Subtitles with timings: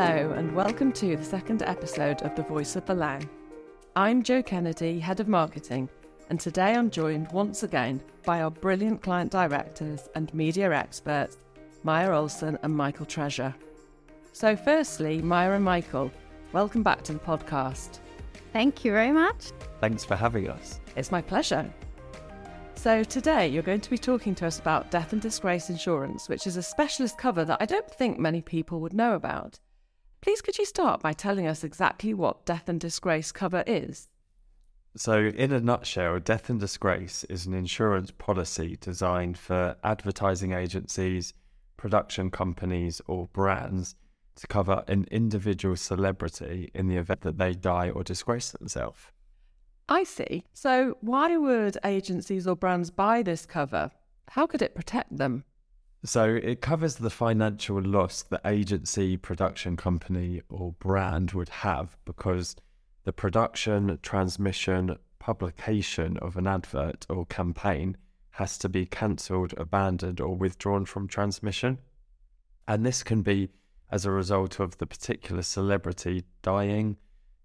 [0.00, 3.28] Hello, and welcome to the second episode of The Voice of the Lang.
[3.96, 5.88] I'm Joe Kennedy, Head of Marketing,
[6.30, 11.38] and today I'm joined once again by our brilliant client directors and media experts,
[11.82, 13.52] Maia Olson and Michael Treasure.
[14.32, 16.12] So, firstly, Maia and Michael,
[16.52, 17.98] welcome back to the podcast.
[18.52, 19.50] Thank you very much.
[19.80, 20.78] Thanks for having us.
[20.94, 21.68] It's my pleasure.
[22.76, 26.46] So, today you're going to be talking to us about death and disgrace insurance, which
[26.46, 29.58] is a specialist cover that I don't think many people would know about.
[30.20, 34.08] Please, could you start by telling us exactly what death and disgrace cover is?
[34.96, 41.34] So, in a nutshell, death and disgrace is an insurance policy designed for advertising agencies,
[41.76, 43.94] production companies, or brands
[44.36, 48.98] to cover an individual celebrity in the event that they die or disgrace themselves.
[49.88, 50.44] I see.
[50.52, 53.90] So, why would agencies or brands buy this cover?
[54.28, 55.44] How could it protect them?
[56.04, 62.54] So, it covers the financial loss the agency, production company, or brand would have because
[63.04, 67.96] the production, transmission, publication of an advert or campaign
[68.30, 71.78] has to be cancelled, abandoned, or withdrawn from transmission.
[72.68, 73.50] And this can be
[73.90, 76.96] as a result of the particular celebrity dying,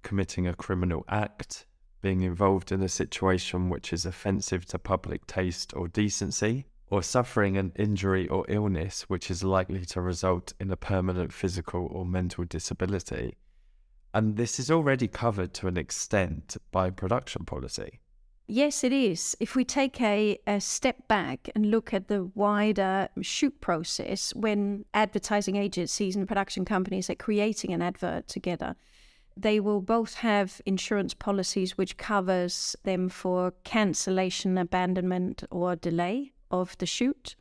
[0.03, 1.65] committing a criminal act,
[2.01, 7.57] being involved in a situation which is offensive to public taste or decency, or suffering
[7.57, 12.43] an injury or illness which is likely to result in a permanent physical or mental
[12.43, 13.35] disability.
[14.13, 17.99] And this is already covered to an extent by production policy.
[18.45, 19.35] Yes, it is.
[19.39, 24.85] If we take a, a step back and look at the wider shoot process, when
[24.93, 28.75] advertising agencies and production companies are creating an advert together,
[29.35, 36.77] they will both have insurance policies which covers them for cancellation, abandonment, or delay of
[36.77, 37.35] the shoot.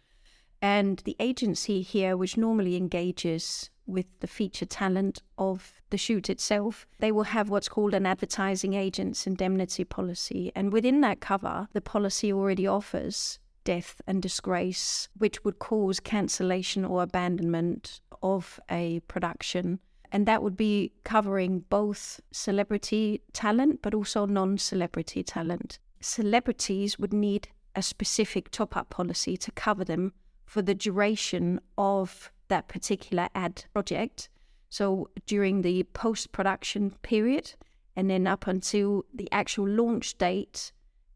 [0.61, 6.87] And the agency here, which normally engages with the feature talent of the shoot itself,
[7.01, 10.53] they will have what's called an advertising agent's indemnity policy.
[10.55, 16.85] And within that cover, the policy already offers death and disgrace, which would cause cancellation
[16.85, 19.81] or abandonment of a production
[20.13, 25.79] and that would be covering both celebrity talent but also non celebrity talent.
[26.01, 30.13] Celebrities would need a specific top up policy to cover them
[30.45, 34.29] for the duration of that particular ad project.
[34.69, 37.55] So during the post production period,
[37.97, 40.73] and then up until the actual launch date.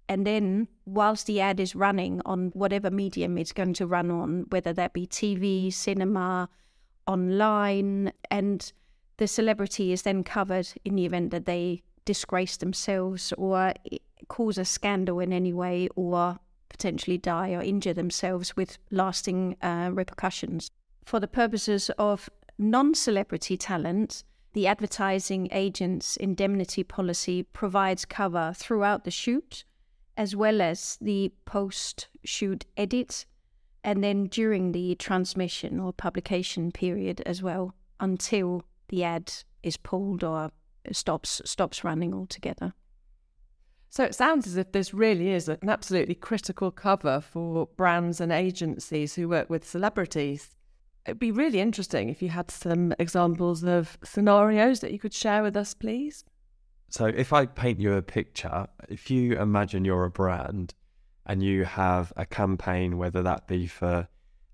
[0.09, 4.47] And then, whilst the ad is running on whatever medium it's going to run on,
[4.51, 6.49] whether that be TV, cinema,
[7.07, 8.73] online, and
[9.17, 13.73] the celebrity is then covered in the event that they disgrace themselves or
[14.29, 19.91] cause a scandal in any way or potentially die or injure themselves with lasting uh,
[19.93, 20.71] repercussions.
[21.05, 22.29] For the purposes of
[22.59, 29.65] non celebrity talent, the advertising agent's indemnity policy provides cover throughout the shoot,
[30.17, 33.27] as well as the post shoot edit,
[33.85, 40.25] and then during the transmission or publication period as well, until the ad is pulled
[40.25, 40.51] or
[40.91, 42.73] stops stops running altogether.
[43.91, 48.33] So it sounds as if this really is an absolutely critical cover for brands and
[48.33, 50.57] agencies who work with celebrities.
[51.07, 55.43] It'd be really interesting if you had some examples of scenarios that you could share
[55.43, 56.25] with us, please.
[56.89, 60.75] So, if I paint you a picture, if you imagine you're a brand
[61.25, 64.09] and you have a campaign, whether that be for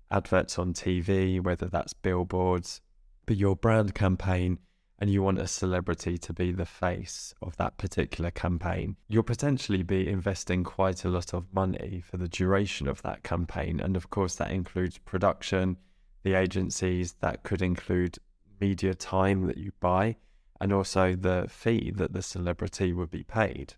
[0.09, 2.81] adverts on TV, whether that's billboards,
[3.25, 4.59] but your brand campaign
[5.03, 9.83] and you want a celebrity to be the face of that particular campaign, you'll potentially
[9.83, 13.81] be investing quite a lot of money for the duration of that campaign.
[13.81, 15.75] And of course, that includes production,
[16.23, 18.17] the agencies, that could include
[18.61, 20.15] media time that you buy,
[20.61, 23.73] and also the fee that the celebrity would be paid.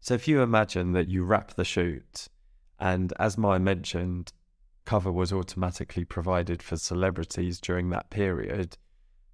[0.00, 2.28] So if you imagine that you wrap the shoot,
[2.80, 4.32] and as Maia mentioned,
[4.86, 8.78] cover was automatically provided for celebrities during that period,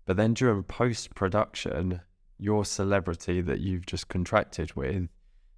[0.09, 2.01] but then during post production,
[2.39, 5.11] your celebrity that you've just contracted with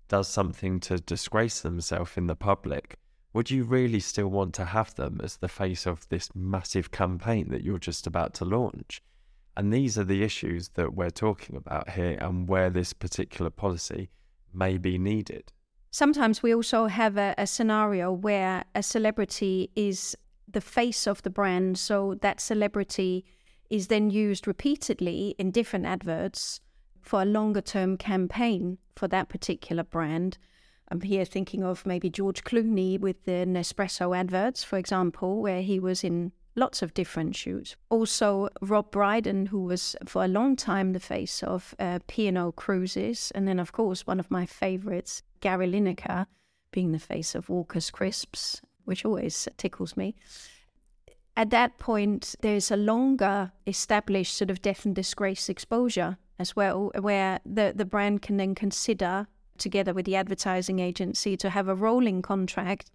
[0.08, 2.96] does something to disgrace themselves in the public,
[3.32, 7.48] would you really still want to have them as the face of this massive campaign
[7.50, 9.00] that you're just about to launch?
[9.56, 14.10] And these are the issues that we're talking about here and where this particular policy
[14.52, 15.52] may be needed.
[15.92, 20.16] Sometimes we also have a, a scenario where a celebrity is
[20.48, 23.24] the face of the brand, so that celebrity
[23.70, 26.60] is then used repeatedly in different adverts
[27.00, 30.36] for a longer term campaign for that particular brand.
[30.88, 35.78] I'm here thinking of maybe George Clooney with the Nespresso adverts, for example, where he
[35.78, 37.76] was in lots of different shoots.
[37.88, 43.30] Also, Rob Brydon, who was for a long time the face of uh, P&O Cruises,
[43.34, 46.26] and then of course one of my favorites, Gary Lineker,
[46.72, 50.16] being the face of Walker's Crisps, which always tickles me.
[51.40, 56.92] At that point, there's a longer established sort of death and disgrace exposure as well,
[57.00, 59.26] where the, the brand can then consider,
[59.56, 62.90] together with the advertising agency, to have a rolling contract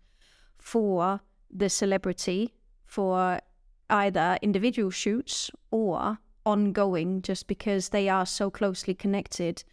[0.60, 2.54] for the celebrity
[2.86, 3.40] for
[3.90, 9.64] either individual shoots or ongoing, just because they are so closely connected,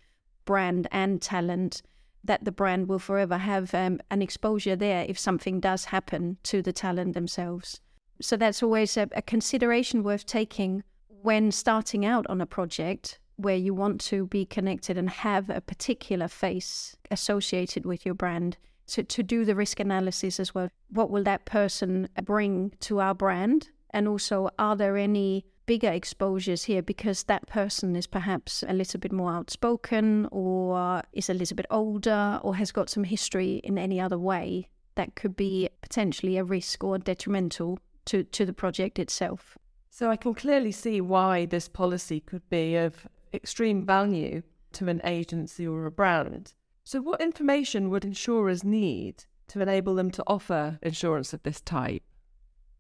[0.47, 1.83] brand and talent,
[2.25, 6.63] that the brand will forever have um, an exposure there if something does happen to
[6.63, 7.83] the talent themselves.
[8.23, 10.85] So that's always a, a consideration worth taking
[11.23, 15.61] when starting out on a project where you want to be connected and have a
[15.61, 20.69] particular face associated with your brand to, to do the risk analysis as well.
[20.91, 23.71] What will that person bring to our brand?
[23.91, 29.01] And also, are there any bigger exposures here because that person is perhaps a little
[29.01, 33.79] bit more outspoken or is a little bit older or has got some history in
[33.79, 38.99] any other way that could be potentially a risk or detrimental to, to the project
[38.99, 39.59] itself.
[39.91, 45.01] So I can clearly see why this policy could be of extreme value to an
[45.05, 46.55] agency or a brand.
[46.85, 52.03] So, what information would insurers need to enable them to offer insurance of this type?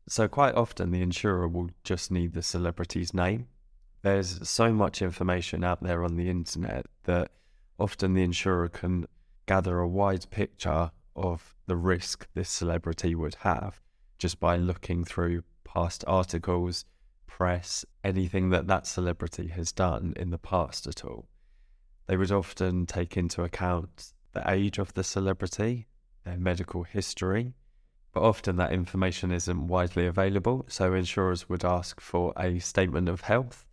[0.08, 3.46] So, quite often the insurer will just need the celebrity's name.
[4.02, 7.30] There's so much information out there on the internet that
[7.78, 9.06] often the insurer can
[9.46, 13.80] gather a wide picture of the risk this celebrity would have
[14.22, 16.84] just by looking through past articles,
[17.26, 21.26] press, anything that that celebrity has done in the past at all.
[22.06, 25.88] They would often take into account the age of the celebrity,
[26.22, 27.54] their medical history,
[28.12, 30.66] but often that information isn't widely available.
[30.68, 33.66] So insurers would ask for a statement of health,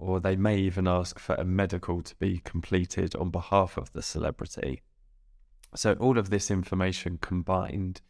[0.00, 4.02] or they may even ask for a medical to be completed on behalf of the
[4.02, 4.82] celebrity.
[5.76, 8.00] So all of this information combined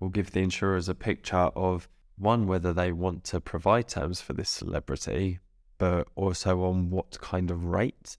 [0.00, 4.32] will give the insurers a picture of one, whether they want to provide terms for
[4.32, 5.38] this celebrity,
[5.78, 8.16] but also on what kind of rate.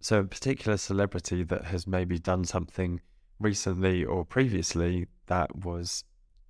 [0.00, 3.00] So, a particular celebrity that has maybe done something
[3.40, 6.04] recently or previously that was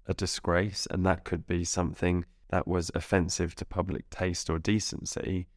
[0.06, 5.48] a disgrace, and that could be something that was offensive to public taste or decency,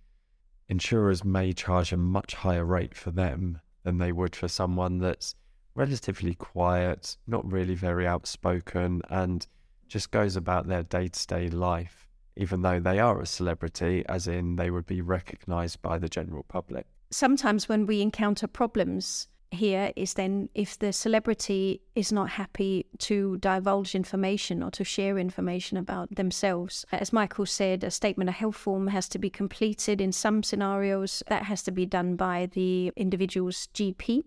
[0.67, 5.35] insurers may charge a much higher rate for them than they would for someone that's
[5.75, 9.47] relatively quiet, not really very outspoken, and
[9.87, 14.27] just goes about their day to day life, even though they are a celebrity, as
[14.27, 19.91] in they would be recognized by the general public sometimes when we encounter problems here
[19.97, 25.75] is then if the celebrity is not happy to divulge information or to share information
[25.75, 26.85] about themselves.
[26.93, 31.21] As Michael said, a statement of health form has to be completed in some scenarios.
[31.27, 34.23] That has to be done by the individual's GP.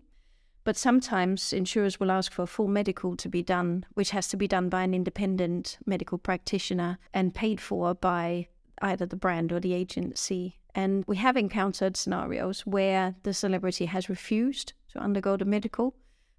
[0.65, 4.35] But sometimes insurers will ask for a full medical to be done, which has to
[4.35, 8.47] be done by an independent medical practitioner and paid for by
[8.81, 10.59] either the brand or the agency.
[10.73, 15.95] And we have encountered scenarios where the celebrity has refused to undergo the medical,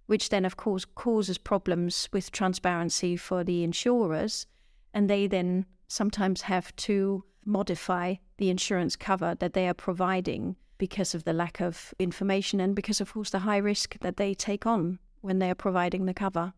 [0.06, 4.49] which then, of course, causes problems with transparency for the insurers.
[4.93, 11.15] And they then sometimes have to modify the insurance cover that they are providing because
[11.15, 14.67] of the lack of information and because, of course, the high risk that they take
[14.67, 16.53] on when they are providing the cover.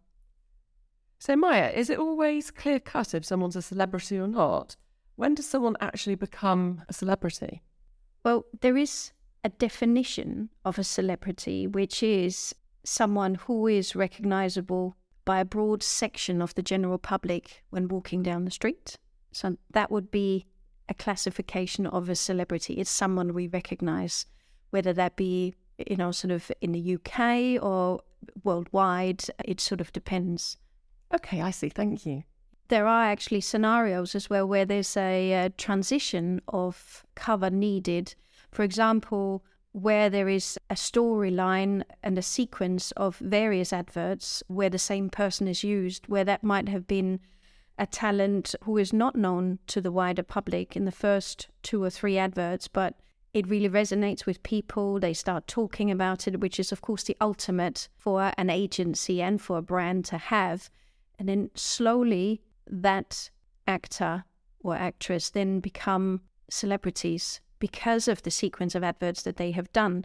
[1.19, 4.77] So, Maia, is it always clear cut if someone's a celebrity or not?
[5.17, 7.63] When does someone actually become a celebrity?
[8.25, 15.41] Well, there is a definition of a celebrity, which is someone who is recognizable by
[15.41, 18.97] a broad section of the general public when walking down the street.
[19.33, 20.47] So that would be
[20.89, 22.75] a classification of a celebrity.
[22.75, 24.27] It's someone we recognize,
[24.71, 25.55] whether that be,
[25.87, 28.01] you know, sort of in the UK or
[28.45, 29.25] worldwide.
[29.45, 30.57] It sort of depends.
[31.15, 31.69] Okay, I see.
[31.69, 32.25] Thank you
[32.69, 38.15] there are actually scenarios as well where there's a, a, transition of cover needed.
[38.51, 44.79] For example, where there is a storyline and a sequence of various adverts where the
[44.79, 47.21] same person is used, where that might have been
[47.79, 51.91] a talent who is not known to the wider public in the first two or
[51.91, 52.95] three adverts, but
[53.33, 54.99] it really resonates with people.
[54.99, 59.41] They start talking about it, which is, of course, the ultimate for an agency and
[59.41, 60.71] for a brand to have.
[61.19, 63.31] And then slowly that
[63.67, 64.25] actor
[64.61, 70.05] or actress then become celebrities because of the sequence of adverts that they have done.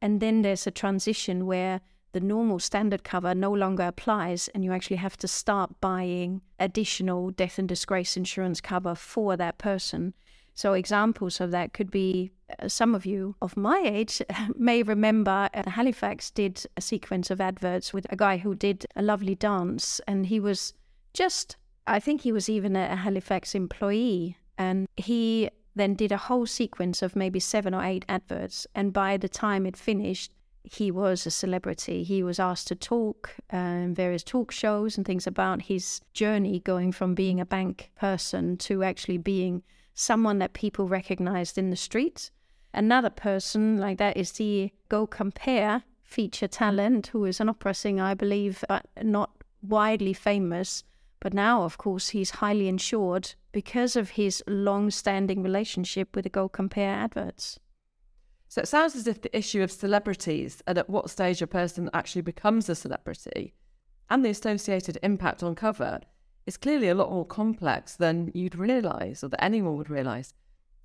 [0.00, 1.80] And then there's a transition where
[2.12, 7.30] the normal standard cover no longer applies and you actually have to start buying additional
[7.30, 10.14] death and disgrace insurance cover for that person.
[10.54, 14.20] So, examples of that could be uh, some of you of my age
[14.54, 19.02] may remember uh, Halifax did a sequence of adverts with a guy who did a
[19.02, 20.74] lovely dance, and he was
[21.14, 26.46] just, I think he was even a Halifax employee, and he then did a whole
[26.46, 28.66] sequence of maybe seven or eight adverts.
[28.74, 30.32] And by the time it finished,
[30.64, 32.02] he was a celebrity.
[32.04, 36.92] He was asked to talk in various talk shows and things about his journey going
[36.92, 39.62] from being a bank person to actually being
[39.94, 42.30] someone that people recognized in the streets.
[42.72, 48.04] Another person like that is the Go Compare feature talent, who is an opera singer,
[48.04, 49.30] I believe, but not
[49.62, 50.84] widely famous.
[51.20, 56.30] But now, of course, he's highly insured because of his long standing relationship with the
[56.30, 57.58] Go Compare adverts.
[58.52, 61.88] So it sounds as if the issue of celebrities and at what stage a person
[61.94, 63.54] actually becomes a celebrity
[64.10, 66.00] and the associated impact on cover
[66.44, 70.34] is clearly a lot more complex than you'd realise or that anyone would realise.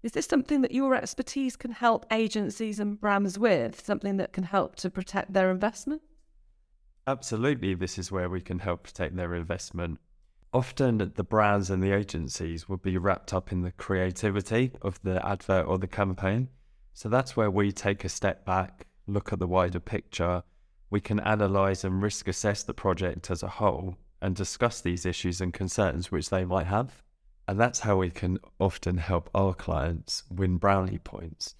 [0.02, 3.84] Is this something that your expertise can help agencies and brands with?
[3.86, 6.02] Something that can help to protect their investment?
[7.06, 10.00] Absolutely, this is where we can help protect their investment.
[10.54, 15.22] Often the brands and the agencies will be wrapped up in the creativity of the
[15.28, 16.48] advert or the campaign.
[16.98, 20.42] So that's where we take a step back, look at the wider picture.
[20.90, 25.40] We can analyse and risk assess the project as a whole and discuss these issues
[25.40, 27.04] and concerns which they might have.
[27.48, 31.54] And that's how we can often help our clients win brownie points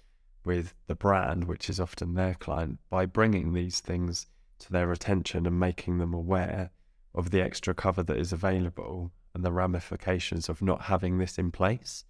[0.44, 4.26] with the brand, which is often their client, by bringing these things
[4.58, 6.72] to their attention and making them aware
[7.14, 11.52] of the extra cover that is available and the ramifications of not having this in
[11.52, 12.02] place.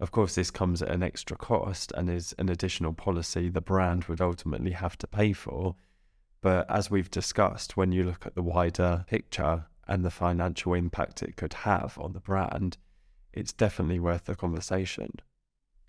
[0.00, 4.04] Of course, this comes at an extra cost and is an additional policy the brand
[4.06, 5.76] would ultimately have to pay for.
[6.40, 11.22] But as we've discussed, when you look at the wider picture and the financial impact
[11.22, 12.78] it could have on the brand,
[13.34, 15.12] it's definitely worth the conversation.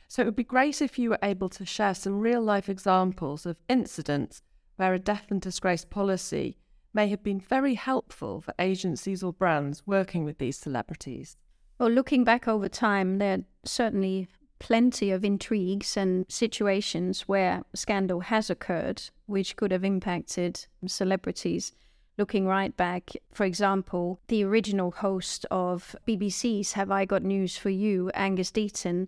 [0.09, 3.45] So it would be great if you were able to share some real life examples
[3.45, 4.41] of incidents
[4.75, 6.57] where a death and disgrace policy
[6.93, 11.37] may have been very helpful for agencies or brands working with these celebrities.
[11.81, 14.27] Well, looking back over time, there are certainly
[14.59, 21.71] plenty of intrigues and situations where scandal has occurred, which could have impacted celebrities
[22.19, 27.71] looking right back, for example, the original host of BBC's Have I Got News for
[27.71, 29.07] You, Angus Deayton,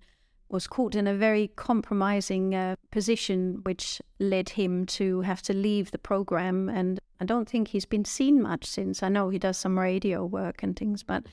[0.50, 5.92] was caught in a very compromising uh, position, which led him to have to leave
[5.92, 6.70] the program.
[6.70, 9.04] And I don't think he's been seen much since.
[9.04, 11.24] I know he does some radio work and things, but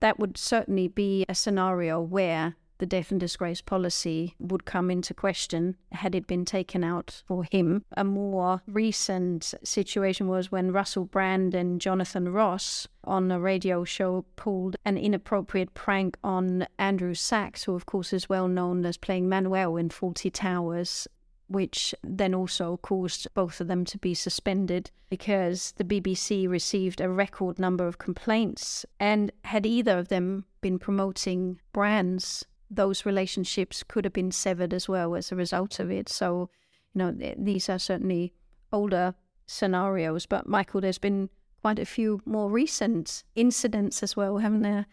[0.00, 5.12] that would certainly be a scenario where the death and disgrace policy would come into
[5.12, 7.84] question had it been taken out for him.
[7.94, 14.24] A more recent situation was when Russell Brand and Jonathan Ross on a radio show
[14.36, 19.28] pulled an inappropriate prank on Andrew Sachs, who, of course, is well known as playing
[19.28, 21.06] Manuel in Fawlty Towers
[21.50, 27.08] which then also caused both of them to be suspended because the BBC received a
[27.08, 28.86] record number of complaints.
[29.00, 34.88] And had either of them been promoting brands those relationships could have been severed as
[34.88, 36.08] well as a result of it.
[36.08, 36.50] So,
[36.94, 38.32] you know, th- these are certainly
[38.72, 39.14] older
[39.46, 40.26] scenarios.
[40.26, 41.30] But, Michael, there's been
[41.62, 44.86] quite a few more recent incidents as well, haven't there?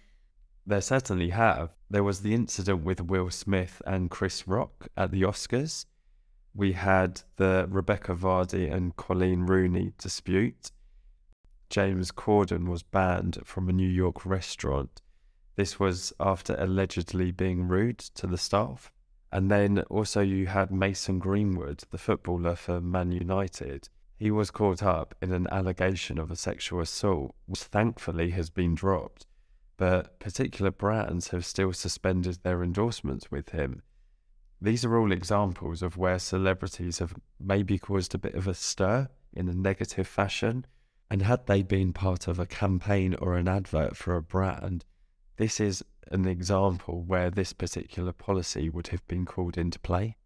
[0.65, 1.69] There certainly have.
[1.89, 5.85] There was the incident with Will Smith and Chris Rock at the Oscars.
[6.57, 10.71] We had the Rebekah Vardy and Coleen Rooney dispute.
[11.69, 15.01] James Corden was banned from a New York restaurant
[15.57, 18.91] this was after allegedly being rude to the staff.
[19.31, 23.89] And then also you had Mason Greenwood, the footballer for Man United.
[24.15, 28.75] He was caught up in an allegation of a sexual assault, which thankfully has been
[28.75, 29.25] dropped.
[29.77, 33.81] But particular brands have still suspended their endorsements with him.
[34.59, 39.07] These are all examples of where celebrities have maybe caused a bit of a stir
[39.33, 40.65] in a negative fashion.
[41.11, 44.83] And had they been part of a campaign or an advert for a brand,
[45.37, 50.17] this is an example where this particular policy would have been called into play.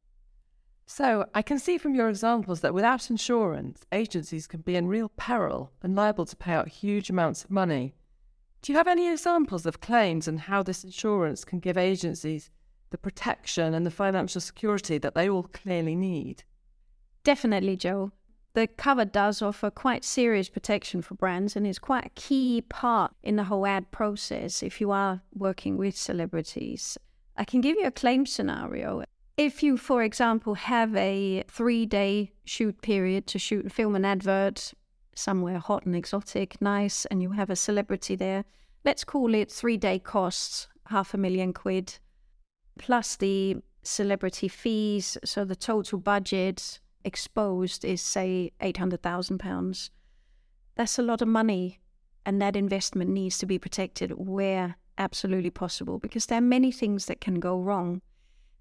[0.85, 5.09] So, I can see from your examples that without insurance, agencies can be in real
[5.09, 7.95] peril and liable to pay out huge amounts of money.
[8.61, 12.49] Do you have any examples of claims and how this insurance can give agencies
[12.91, 16.43] the protection and the financial security that they all clearly need?
[17.23, 18.11] Definitely, Joel.
[18.53, 23.13] the cover does offer quite serious protection for brands and is quite a key part
[23.23, 26.97] in the whole ad process if you are working with celebrities.
[27.37, 29.03] I can give you a claim scenario.
[29.37, 34.05] If you, for example, have a three day shoot period to shoot and film an
[34.05, 34.73] advert,
[35.15, 38.43] somewhere hot and exotic, nice, and you have a celebrity there.
[38.83, 41.99] Let's call it three day costs, half a million quid,
[42.77, 45.17] plus the celebrity fees.
[45.23, 49.89] So the total budget exposed is, say, £800,000.
[50.75, 51.79] That's a lot of money.
[52.25, 57.07] And that investment needs to be protected where absolutely possible because there are many things
[57.07, 58.01] that can go wrong.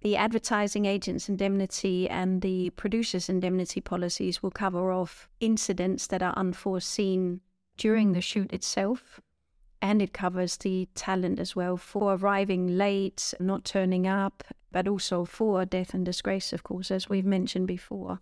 [0.01, 6.33] The advertising agent's indemnity and the producer's indemnity policies will cover off incidents that are
[6.39, 7.43] unforeseen
[7.77, 8.15] during mm.
[8.15, 9.21] the shoot itself.
[9.83, 15.25] And it covers the talent as well for arriving late, not turning up, but also
[15.25, 18.21] for death and disgrace, of course, as we've mentioned before.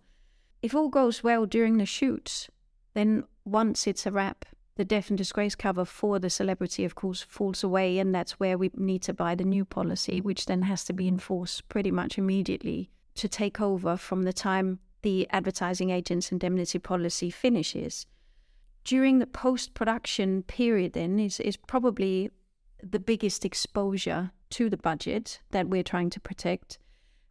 [0.61, 2.47] If all goes well during the shoot,
[2.93, 7.21] then once it's a wrap, the death and disgrace cover for the celebrity, of course,
[7.21, 10.85] falls away, and that's where we need to buy the new policy, which then has
[10.85, 16.31] to be enforced pretty much immediately to take over from the time the advertising agent's
[16.31, 18.05] indemnity policy finishes.
[18.83, 22.31] During the post production period, then, is, is probably
[22.81, 26.79] the biggest exposure to the budget that we're trying to protect.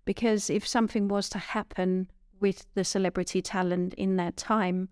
[0.05, 4.89] Because if something was to happen with the celebrity talent in that time,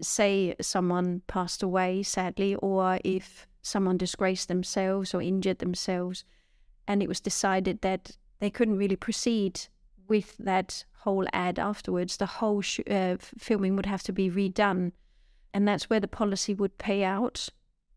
[0.00, 6.24] say someone passed away sadly, or if someone disgraced themselves or injured themselves,
[6.88, 9.60] and it was decided that they couldn't really proceed
[10.08, 14.92] with that whole ad afterwards, the whole sh- uh, filming would have to be redone.
[15.54, 17.48] And that's where the policy would pay out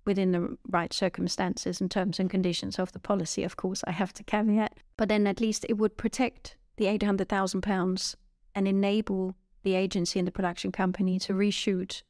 [0.06, 4.13] within the right circumstances and terms and conditions of the policy, of course, I have
[4.13, 4.77] to caveat.
[4.98, 8.15] But then at least it would protect the £800,000
[8.56, 12.01] and enable the agency and the production company to reshoot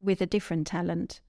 [0.00, 1.20] with a different talent,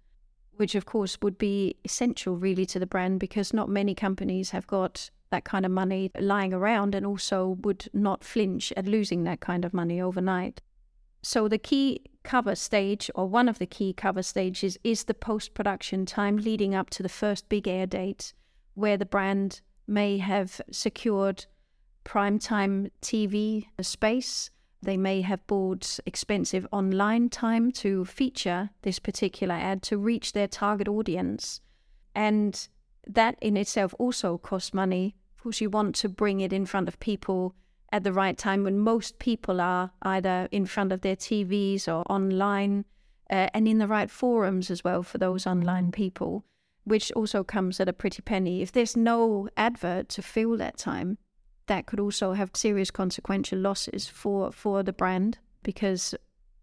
[0.51, 4.67] which of course would be essential really to the brand because not many companies have
[4.67, 9.39] got that kind of money lying around and also would not flinch at losing that
[9.39, 10.61] kind of money overnight.
[11.23, 15.53] So the key cover stage or one of the key cover stages is the post
[15.53, 18.33] production time leading up to the first big air date
[18.75, 21.45] where the brand may have secured
[22.03, 24.51] prime time TV space
[24.83, 30.47] they may have bought expensive online time to feature this particular ad to reach their
[30.47, 31.61] target audience.
[32.13, 32.67] And
[33.07, 35.15] that in itself also costs money.
[35.37, 37.55] Of course, you want to bring it in front of people
[37.93, 42.01] at the right time when most people are either in front of their TVs or
[42.11, 42.85] online
[43.29, 46.43] uh, and in the right forums as well for those online people,
[46.85, 48.63] which also comes at a pretty penny.
[48.63, 51.19] If there's no advert to fill that time,
[51.67, 56.15] that could also have serious consequential losses for, for the brand because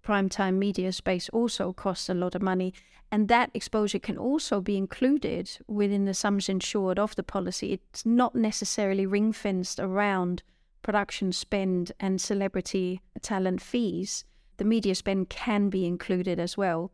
[0.05, 2.75] primetime media space also costs a lot of money.
[3.13, 7.73] And that exposure can also be included within the sums insured of the policy.
[7.73, 10.43] It's not necessarily ring fenced around
[10.83, 14.25] production spend and celebrity talent fees.
[14.57, 16.93] The media spend can be included as well.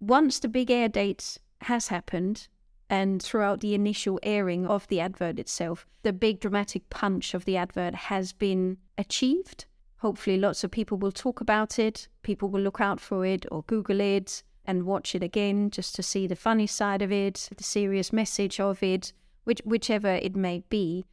[0.00, 2.48] Once the big air date has happened,
[2.92, 7.56] and throughout the initial airing of the advert itself, the big dramatic punch of the
[7.56, 9.64] advert has been achieved.
[9.98, 13.62] Hopefully, lots of people will talk about it, people will look out for it or
[13.62, 17.64] Google it and watch it again just to see the funny side of it, the
[17.64, 19.12] serious message of it,
[19.44, 21.04] which, whichever it may be.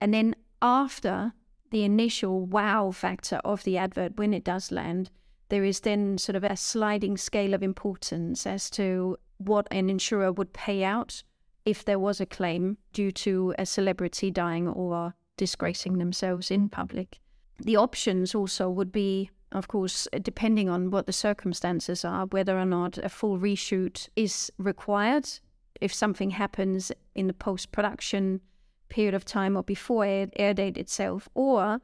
[0.00, 1.32] And then after
[1.72, 5.10] the initial wow factor of the advert, when it does land,
[5.48, 10.30] there is then sort of a sliding scale of importance as to what an insurer
[10.30, 11.22] would pay out
[11.64, 17.18] if there was a claim due to a celebrity dying or disgracing themselves in public.
[17.58, 22.66] The options also would be, of course, depending on what the circumstances are, whether or
[22.66, 25.28] not a full reshoot is required.
[25.80, 28.40] If something happens in the post production
[28.92, 31.80] period of time or before air, air date itself, or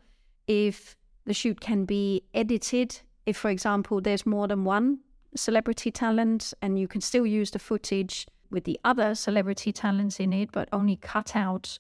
[0.46, 0.94] if
[1.24, 5.00] the shoot can be edited, if, for example, there's more than one
[5.34, 10.32] celebrity talent and you can still use the footage with the other celebrity talents in
[10.32, 11.78] it, but only cut out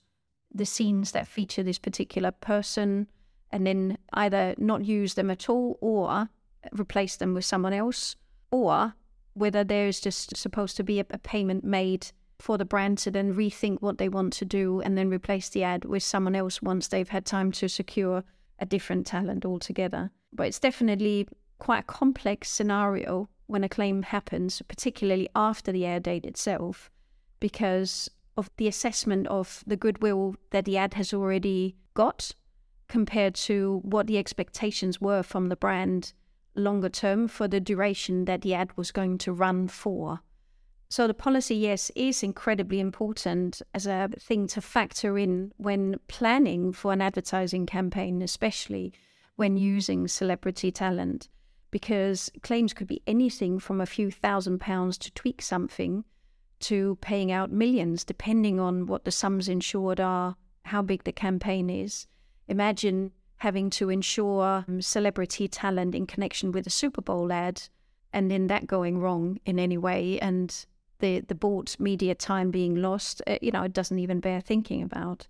[0.54, 3.06] the scenes that feature this particular person
[3.50, 6.28] and then either not use them at all or
[6.72, 8.16] replace them with someone else,
[8.50, 8.94] or
[9.34, 13.34] whether there's just supposed to be a, a payment made for the brand to then
[13.34, 16.88] rethink what they want to do and then replace the ad with someone else once
[16.88, 18.22] they've had time to secure
[18.58, 20.10] a different talent altogether.
[20.32, 26.00] But it's definitely quite a complex scenario when a claim happens, particularly after the air
[26.00, 26.90] date itself,
[27.40, 32.34] because of the assessment of the goodwill that the ad has already got
[32.88, 36.12] compared to what the expectations were from the brand
[36.54, 40.20] longer term for the duration that the ad was going to run for.
[40.90, 46.72] So the policy, yes, is incredibly important as a thing to factor in when planning
[46.72, 48.94] for an advertising campaign, especially
[49.36, 51.28] when using celebrity talent
[51.70, 56.04] because claims could be anything from a few thousand pounds to tweak something
[56.60, 61.70] to paying out millions, depending on what the sums insured are, how big the campaign
[61.70, 62.06] is.
[62.48, 67.62] Imagine having to insure um, celebrity talent in connection with a Super Bowl ad,
[68.12, 70.66] and then that going wrong in any way, and
[71.00, 73.22] the the bought media time being lost.
[73.26, 75.26] Uh, you know, it doesn't even bear thinking about.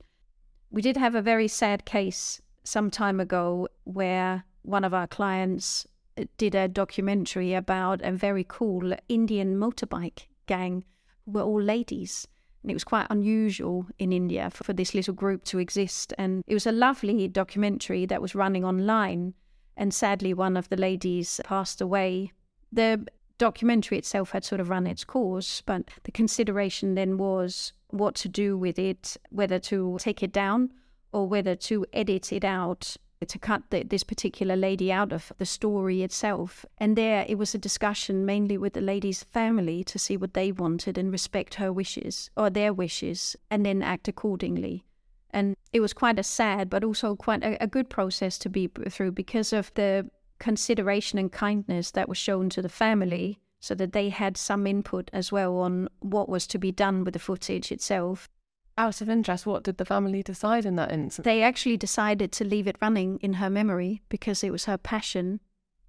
[0.70, 5.86] We did have a very sad case some time ago where one of our clients
[6.18, 10.84] uh, did a documentary about a very cool Indian motorbike gang
[11.24, 12.26] who were all ladies
[12.62, 16.12] and it was quite unusual in India for, for this little group to exist.
[16.18, 19.34] And it was a lovely documentary that was running online.
[19.76, 22.32] And sadly, one of the ladies passed away.
[22.72, 23.06] The
[23.38, 28.28] documentary itself had sort of run its course, but the consideration then was what to
[28.28, 30.70] do with it, whether to take it down
[31.12, 32.96] or whether to edit it out
[33.26, 36.64] to cut the, this particular lady out of the story itself.
[36.78, 40.52] And there it was a discussion mainly with the lady's family to see what they
[40.52, 44.84] wanted and respect her wishes or their wishes and then act accordingly.
[45.30, 48.70] And it was quite a sad, but also quite a, a good process to be
[48.88, 53.92] through because of the consideration and kindness that was shown to the family so that
[53.92, 57.72] they had some input as well on what was to be done with the footage
[57.72, 58.28] itself.
[58.76, 61.24] Out of interest, what did the family decide in that instance?
[61.24, 65.40] They actually decided to leave it running in her memory because it was her passion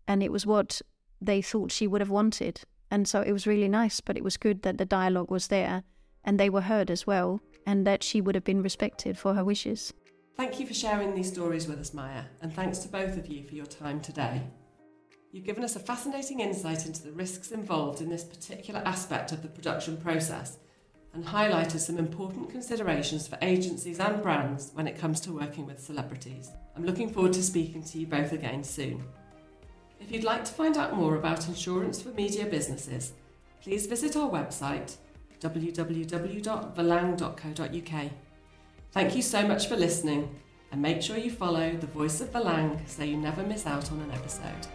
[0.07, 0.81] and it was what
[1.21, 2.61] they thought she would have wanted.
[2.89, 5.83] And so it was really nice, but it was good that the dialogue was there
[6.23, 9.45] and they were heard as well and that she would have been respected for her
[9.45, 9.93] wishes.
[10.39, 13.43] Thank you for sharing these stories with us, Maia, and thanks to both of you
[13.43, 14.41] for your time today.
[15.33, 19.41] You've given us a fascinating insight into the risks involved in this particular aspect of
[19.41, 20.59] the production process
[21.13, 25.83] and highlighted some important considerations for agencies and brands when it comes to working with
[25.83, 26.51] celebrities.
[26.73, 29.03] I'm looking forward to speaking to you both again soon.
[29.99, 33.11] If you'd like to find out more about insurance for media businesses,
[33.61, 34.95] please visit our website
[35.41, 38.11] www.valang.co.uk.
[38.91, 40.35] Thank you so much for listening
[40.71, 43.99] and make sure you follow the voice of Valang so you never miss out on
[43.99, 44.67] an episode.